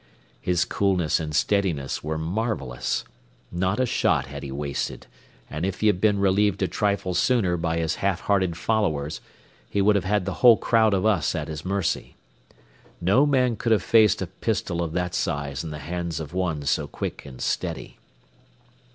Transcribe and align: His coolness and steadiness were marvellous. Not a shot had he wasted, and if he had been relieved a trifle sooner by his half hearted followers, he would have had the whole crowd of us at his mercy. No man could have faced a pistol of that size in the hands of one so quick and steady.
His 0.41 0.65
coolness 0.65 1.19
and 1.19 1.31
steadiness 1.35 2.03
were 2.03 2.17
marvellous. 2.17 3.05
Not 3.51 3.79
a 3.79 3.85
shot 3.85 4.25
had 4.25 4.41
he 4.41 4.51
wasted, 4.51 5.05
and 5.47 5.63
if 5.63 5.81
he 5.81 5.85
had 5.85 6.01
been 6.01 6.17
relieved 6.17 6.63
a 6.63 6.67
trifle 6.67 7.13
sooner 7.13 7.55
by 7.55 7.77
his 7.77 7.97
half 7.97 8.21
hearted 8.21 8.57
followers, 8.57 9.21
he 9.69 9.79
would 9.79 9.95
have 9.95 10.03
had 10.05 10.25
the 10.25 10.33
whole 10.41 10.57
crowd 10.57 10.95
of 10.95 11.05
us 11.05 11.35
at 11.35 11.47
his 11.49 11.63
mercy. 11.63 12.15
No 12.99 13.27
man 13.27 13.55
could 13.55 13.71
have 13.71 13.83
faced 13.83 14.23
a 14.23 14.25
pistol 14.25 14.81
of 14.81 14.93
that 14.93 15.13
size 15.13 15.63
in 15.63 15.69
the 15.69 15.77
hands 15.77 16.19
of 16.19 16.33
one 16.33 16.63
so 16.63 16.87
quick 16.87 17.23
and 17.23 17.39
steady. 17.39 17.99